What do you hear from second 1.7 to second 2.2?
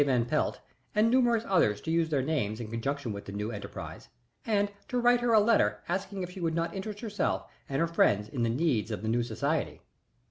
to use